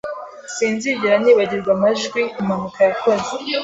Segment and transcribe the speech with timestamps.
[0.55, 3.29] Sinzigera nibagirwa amajwi impanuka yakoze